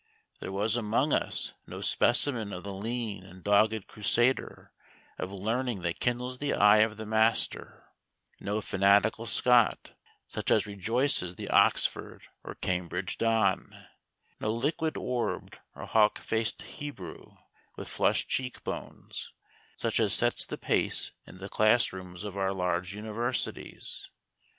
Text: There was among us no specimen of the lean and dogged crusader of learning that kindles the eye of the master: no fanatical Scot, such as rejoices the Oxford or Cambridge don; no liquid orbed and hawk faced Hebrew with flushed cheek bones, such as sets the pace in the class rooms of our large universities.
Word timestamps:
There 0.39 0.51
was 0.51 0.75
among 0.75 1.13
us 1.13 1.53
no 1.67 1.81
specimen 1.81 2.51
of 2.53 2.63
the 2.63 2.73
lean 2.73 3.23
and 3.23 3.43
dogged 3.43 3.85
crusader 3.85 4.73
of 5.19 5.31
learning 5.31 5.81
that 5.83 5.99
kindles 5.99 6.39
the 6.39 6.55
eye 6.55 6.79
of 6.79 6.97
the 6.97 7.05
master: 7.05 7.87
no 8.39 8.61
fanatical 8.61 9.27
Scot, 9.27 9.93
such 10.27 10.49
as 10.49 10.65
rejoices 10.65 11.35
the 11.35 11.49
Oxford 11.51 12.23
or 12.43 12.55
Cambridge 12.55 13.19
don; 13.19 13.85
no 14.39 14.51
liquid 14.51 14.97
orbed 14.97 15.59
and 15.75 15.87
hawk 15.87 16.17
faced 16.17 16.63
Hebrew 16.63 17.37
with 17.75 17.87
flushed 17.87 18.27
cheek 18.27 18.63
bones, 18.63 19.31
such 19.77 19.99
as 19.99 20.13
sets 20.15 20.47
the 20.47 20.57
pace 20.57 21.11
in 21.27 21.37
the 21.37 21.47
class 21.47 21.93
rooms 21.93 22.23
of 22.23 22.35
our 22.35 22.51
large 22.53 22.95
universities. 22.95 24.09